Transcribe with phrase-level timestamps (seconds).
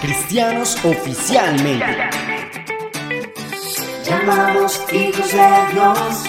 [0.00, 2.08] Cristianos oficialmente.
[4.02, 6.24] Llamados hijos de Dios.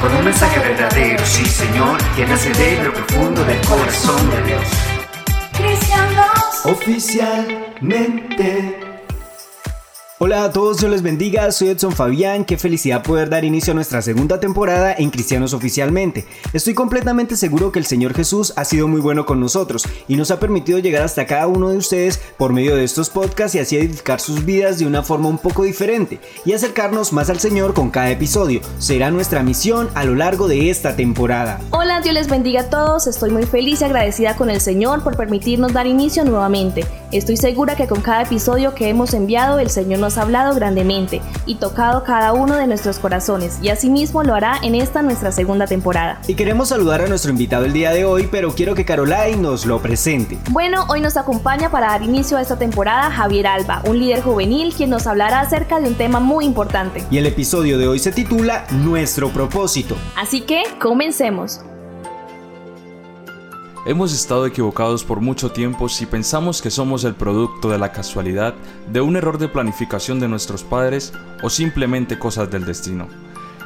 [0.00, 4.64] Con un mensaje verdadero, sí Señor, que nace de lo profundo del corazón de Dios.
[5.52, 8.89] Cristianos Oficialmente.
[10.22, 13.74] Hola a todos, Dios les bendiga, soy Edson Fabián, qué felicidad poder dar inicio a
[13.74, 16.26] nuestra segunda temporada en Cristianos Oficialmente.
[16.52, 20.30] Estoy completamente seguro que el Señor Jesús ha sido muy bueno con nosotros y nos
[20.30, 23.78] ha permitido llegar hasta cada uno de ustedes por medio de estos podcasts y así
[23.78, 27.88] edificar sus vidas de una forma un poco diferente y acercarnos más al Señor con
[27.88, 28.60] cada episodio.
[28.76, 31.62] Será nuestra misión a lo largo de esta temporada.
[31.70, 33.06] Hola, Dios les bendiga a todos.
[33.06, 36.84] Estoy muy feliz y agradecida con el Señor por permitirnos dar inicio nuevamente.
[37.10, 41.20] Estoy segura que con cada episodio que hemos enviado, el Señor nos ha hablado grandemente
[41.46, 45.66] y tocado cada uno de nuestros corazones, y asimismo lo hará en esta nuestra segunda
[45.66, 46.20] temporada.
[46.26, 49.66] Y queremos saludar a nuestro invitado el día de hoy, pero quiero que Caroline nos
[49.66, 50.38] lo presente.
[50.50, 54.74] Bueno, hoy nos acompaña para dar inicio a esta temporada Javier Alba, un líder juvenil
[54.74, 57.04] quien nos hablará acerca de un tema muy importante.
[57.10, 59.96] Y el episodio de hoy se titula Nuestro propósito.
[60.16, 61.60] Así que, comencemos.
[63.86, 68.54] Hemos estado equivocados por mucho tiempo si pensamos que somos el producto de la casualidad,
[68.92, 73.08] de un error de planificación de nuestros padres o simplemente cosas del destino.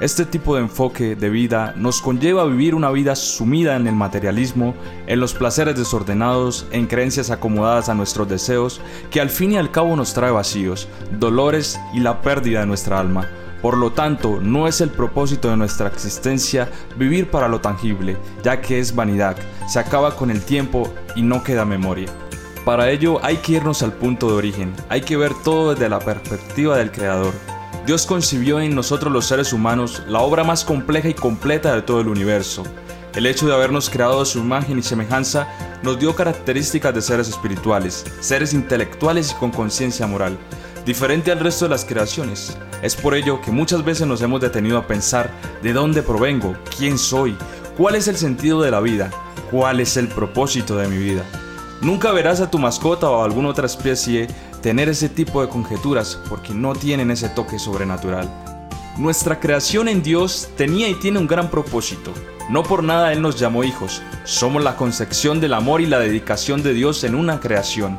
[0.01, 3.97] Este tipo de enfoque de vida nos conlleva a vivir una vida sumida en el
[3.97, 4.75] materialismo,
[5.09, 9.73] en los placeres desordenados, en creencias acomodadas a nuestros deseos, que al fin y al
[9.73, 10.87] cabo nos trae vacíos,
[11.19, 13.29] dolores y la pérdida de nuestra alma.
[13.65, 18.61] Por lo tanto, no es el propósito de nuestra existencia vivir para lo tangible, ya
[18.61, 22.11] que es vanidad, se acaba con el tiempo y no queda memoria.
[22.67, 25.99] Para ello hay que irnos al punto de origen, hay que ver todo desde la
[25.99, 27.33] perspectiva del Creador.
[27.87, 32.03] Dios concibió en nosotros los seres humanos la obra más compleja y completa de todo
[32.03, 32.65] el universo.
[33.15, 35.49] El hecho de habernos creado a su imagen y semejanza
[35.83, 40.37] nos dio características de seres espirituales, seres intelectuales y con conciencia moral,
[40.85, 42.57] diferente al resto de las creaciones.
[42.83, 45.31] Es por ello que muchas veces nos hemos detenido a pensar
[45.63, 47.37] de dónde provengo, quién soy,
[47.77, 49.11] cuál es el sentido de la vida,
[49.51, 51.25] cuál es el propósito de mi vida.
[51.81, 54.29] Nunca verás a tu mascota o a alguna otra especie
[54.63, 58.31] tener ese tipo de conjeturas porque no tienen ese toque sobrenatural.
[58.97, 62.13] Nuestra creación en Dios tenía y tiene un gran propósito.
[62.49, 64.03] No por nada Él nos llamó hijos.
[64.25, 67.99] Somos la concepción del amor y la dedicación de Dios en una creación.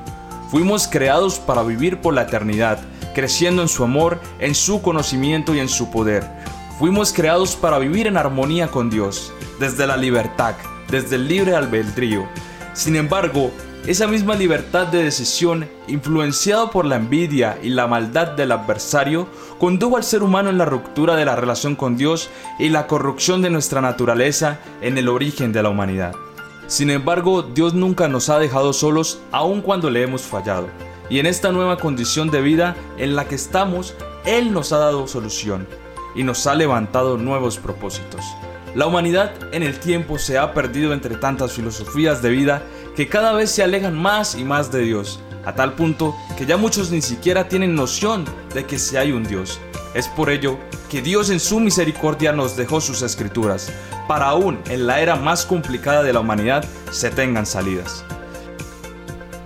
[0.50, 2.79] Fuimos creados para vivir por la eternidad,
[3.13, 6.23] creciendo en su amor, en su conocimiento y en su poder.
[6.78, 10.56] Fuimos creados para vivir en armonía con Dios, desde la libertad,
[10.89, 12.28] desde el libre albedrío.
[12.73, 13.51] Sin embargo,
[13.88, 19.27] esa misma libertad de decisión, influenciado por la envidia y la maldad del adversario,
[19.59, 22.29] condujo al ser humano en la ruptura de la relación con Dios
[22.59, 26.13] y la corrupción de nuestra naturaleza en el origen de la humanidad.
[26.68, 30.68] Sin embargo, Dios nunca nos ha dejado solos aun cuando le hemos fallado.
[31.09, 33.94] Y en esta nueva condición de vida en la que estamos,
[34.26, 35.68] Él nos ha dado solución
[36.16, 38.25] y nos ha levantado nuevos propósitos.
[38.74, 42.64] La humanidad en el tiempo se ha perdido entre tantas filosofías de vida
[42.96, 46.58] que cada vez se alejan más y más de Dios, a tal punto que ya
[46.58, 49.59] muchos ni siquiera tienen noción de que si hay un Dios.
[49.95, 53.72] Es por ello que Dios en su misericordia nos dejó sus escrituras,
[54.09, 58.03] para aún en la era más complicada de la humanidad se tengan salidas.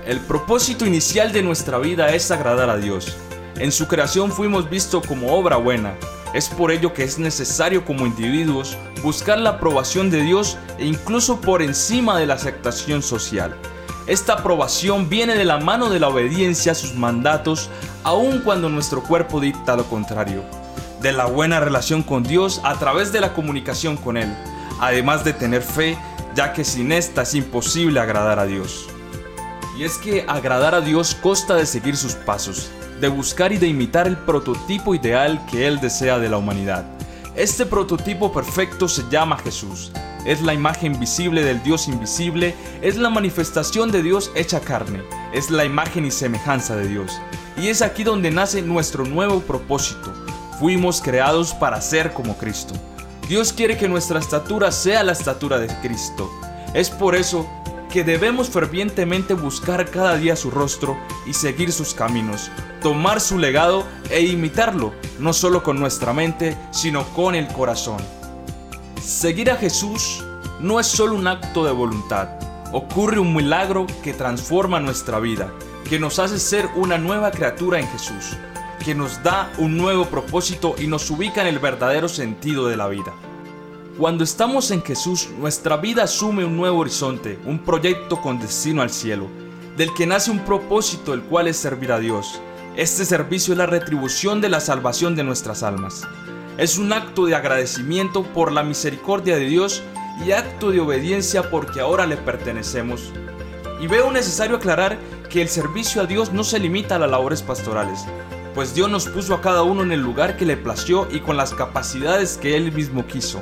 [0.07, 3.15] El propósito inicial de nuestra vida es agradar a Dios.
[3.59, 5.93] En su creación fuimos vistos como obra buena.
[6.33, 11.39] Es por ello que es necesario como individuos buscar la aprobación de Dios e incluso
[11.41, 13.55] por encima de la aceptación social.
[14.09, 17.69] Esta aprobación viene de la mano de la obediencia a sus mandatos,
[18.03, 20.43] aun cuando nuestro cuerpo dicta lo contrario.
[20.99, 24.35] De la buena relación con Dios a través de la comunicación con Él,
[24.79, 25.95] además de tener fe,
[26.33, 28.87] ya que sin esta es imposible agradar a Dios.
[29.77, 33.67] Y es que agradar a Dios consta de seguir sus pasos, de buscar y de
[33.67, 36.83] imitar el prototipo ideal que Él desea de la humanidad.
[37.35, 39.91] Este prototipo perfecto se llama Jesús.
[40.25, 45.01] Es la imagen visible del Dios invisible, es la manifestación de Dios hecha carne,
[45.33, 47.19] es la imagen y semejanza de Dios.
[47.57, 50.13] Y es aquí donde nace nuestro nuevo propósito.
[50.59, 52.73] Fuimos creados para ser como Cristo.
[53.27, 56.29] Dios quiere que nuestra estatura sea la estatura de Cristo.
[56.73, 57.47] Es por eso
[57.89, 62.51] que debemos fervientemente buscar cada día su rostro y seguir sus caminos,
[62.81, 68.18] tomar su legado e imitarlo, no solo con nuestra mente, sino con el corazón.
[69.01, 70.23] Seguir a Jesús
[70.59, 72.29] no es solo un acto de voluntad,
[72.73, 75.53] ocurre un milagro que transforma nuestra vida,
[75.89, 78.35] que nos hace ser una nueva criatura en Jesús,
[78.83, 82.87] que nos da un nuevo propósito y nos ubica en el verdadero sentido de la
[82.89, 83.13] vida.
[83.97, 88.89] Cuando estamos en Jesús, nuestra vida asume un nuevo horizonte, un proyecto con destino al
[88.89, 89.27] cielo.
[89.77, 92.41] del que nace un propósito el cual es servir a Dios.
[92.75, 96.05] Este servicio es la retribución de la salvación de nuestras almas.
[96.59, 99.81] Es un acto de agradecimiento por la misericordia de Dios
[100.25, 103.13] y acto de obediencia porque ahora le pertenecemos.
[103.79, 104.97] Y veo necesario aclarar
[105.29, 108.03] que el servicio a Dios no se limita a las labores pastorales,
[108.53, 111.37] pues Dios nos puso a cada uno en el lugar que le plació y con
[111.37, 113.41] las capacidades que Él mismo quiso.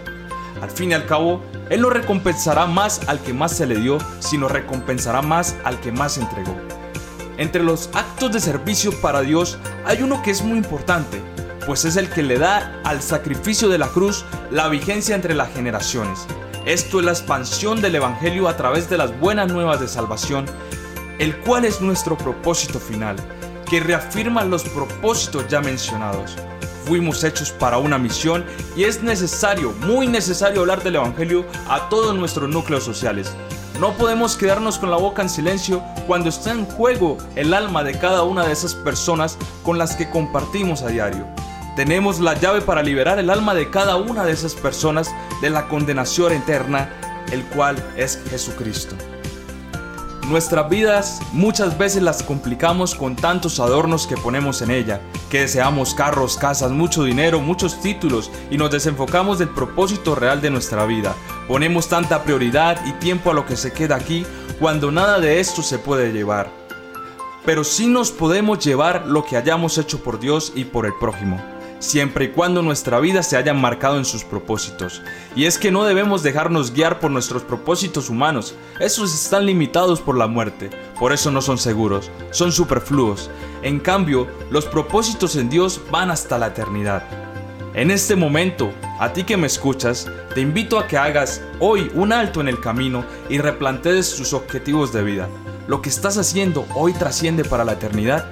[0.62, 1.42] Al fin y al cabo,
[1.72, 5.92] Él no recompensará más al que más se le dio, sino recompensará más al que
[5.92, 6.56] más entregó.
[7.40, 11.20] Entre los actos de servicio para Dios hay uno que es muy importante,
[11.68, 15.54] pues es el que le da al sacrificio de la cruz la vigencia entre las
[15.54, 16.26] generaciones.
[16.66, 20.46] Esto es la expansión del Evangelio a través de las buenas nuevas de salvación,
[21.20, 23.18] el cual es nuestro propósito final,
[23.70, 26.38] que reafirma los propósitos ya mencionados.
[26.86, 28.46] Fuimos hechos para una misión
[28.78, 33.34] y es necesario, muy necesario hablar del Evangelio a todos nuestros núcleos sociales.
[33.78, 38.00] No podemos quedarnos con la boca en silencio cuando está en juego el alma de
[38.00, 41.28] cada una de esas personas con las que compartimos a diario.
[41.78, 45.14] Tenemos la llave para liberar el alma de cada una de esas personas
[45.44, 46.90] de la condenación eterna,
[47.32, 48.96] el cual es Jesucristo.
[50.28, 55.94] Nuestras vidas muchas veces las complicamos con tantos adornos que ponemos en ella, que deseamos
[55.94, 61.14] carros, casas, mucho dinero, muchos títulos y nos desenfocamos del propósito real de nuestra vida.
[61.48, 64.26] Ponemos tanta prioridad y tiempo a lo que se queda aquí
[64.60, 66.50] cuando nada de esto se puede llevar.
[67.46, 71.40] Pero sí nos podemos llevar lo que hayamos hecho por Dios y por el prójimo
[71.80, 75.02] siempre y cuando nuestra vida se haya marcado en sus propósitos.
[75.36, 80.18] Y es que no debemos dejarnos guiar por nuestros propósitos humanos, esos están limitados por
[80.18, 80.70] la muerte,
[81.00, 83.30] por eso no son seguros, son superfluos.
[83.62, 87.04] En cambio, los propósitos en Dios van hasta la eternidad.
[87.74, 92.12] En este momento, a ti que me escuchas, te invito a que hagas hoy un
[92.12, 95.30] alto en el camino y replantees tus objetivos de vida.
[95.68, 98.26] Lo que estás haciendo hoy trasciende para la eternidad.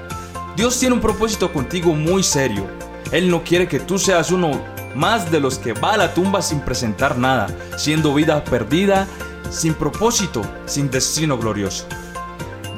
[0.56, 2.66] Dios tiene un propósito contigo muy serio
[3.12, 4.62] él no quiere que tú seas uno
[4.96, 7.48] más de los que va a la tumba sin presentar nada,
[7.78, 9.08] siendo vida perdida,
[9.50, 11.86] sin propósito, sin destino glorioso.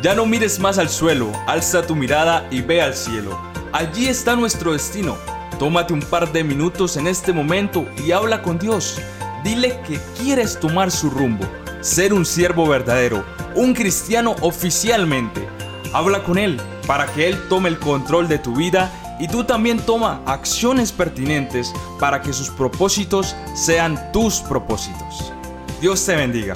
[0.02, 3.40] Ya no mires más al suelo, alza tu mirada y ve al cielo.
[3.72, 5.18] Allí está nuestro destino.
[5.60, 9.00] Tómate un par de minutos en este momento y habla con Dios.
[9.44, 11.46] Dile que quieres tomar su rumbo,
[11.82, 13.24] ser un siervo verdadero,
[13.56, 15.48] un cristiano oficialmente.
[15.94, 19.80] Habla con Él para que Él tome el control de tu vida y tú también
[19.80, 25.32] toma acciones pertinentes para que sus propósitos sean tus propósitos.
[25.82, 26.56] Dios te bendiga.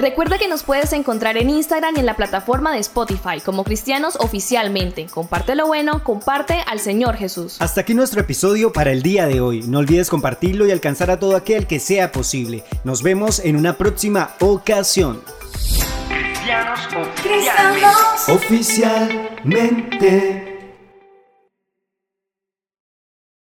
[0.00, 4.16] Recuerda que nos puedes encontrar en Instagram y en la plataforma de Spotify como cristianos
[4.16, 5.04] oficialmente.
[5.06, 7.60] Comparte lo bueno, comparte al Señor Jesús.
[7.60, 9.62] Hasta aquí nuestro episodio para el día de hoy.
[9.62, 12.64] No olvides compartirlo y alcanzar a todo aquel que sea posible.
[12.82, 15.20] Nos vemos en una próxima ocasión.
[16.08, 16.80] Cristianos
[17.22, 20.49] Cristianos Oficialmente.